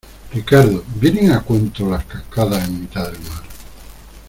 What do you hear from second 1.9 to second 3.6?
cascadas en mitad del mar?